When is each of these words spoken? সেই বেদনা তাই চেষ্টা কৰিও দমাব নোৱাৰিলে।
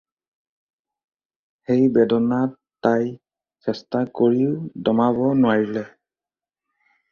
সেই 1.65 1.83
বেদনা 1.97 2.39
তাই 2.87 3.05
চেষ্টা 3.67 4.01
কৰিও 4.21 4.57
দমাব 4.91 5.23
নোৱাৰিলে। 5.45 5.87